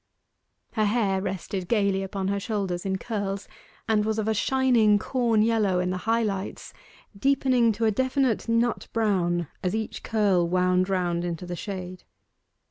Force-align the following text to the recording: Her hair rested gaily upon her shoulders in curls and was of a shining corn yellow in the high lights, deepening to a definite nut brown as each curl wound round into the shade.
Her 0.73 0.85
hair 0.85 1.21
rested 1.21 1.67
gaily 1.69 2.01
upon 2.01 2.29
her 2.29 2.39
shoulders 2.39 2.87
in 2.87 2.97
curls 2.97 3.47
and 3.87 4.03
was 4.03 4.17
of 4.17 4.27
a 4.27 4.33
shining 4.33 4.97
corn 4.97 5.43
yellow 5.43 5.77
in 5.79 5.91
the 5.91 5.97
high 6.09 6.23
lights, 6.23 6.73
deepening 7.15 7.71
to 7.73 7.85
a 7.85 7.91
definite 7.91 8.49
nut 8.49 8.87
brown 8.93 9.47
as 9.61 9.75
each 9.75 10.01
curl 10.01 10.49
wound 10.49 10.89
round 10.89 11.23
into 11.23 11.45
the 11.45 11.55
shade. 11.55 12.03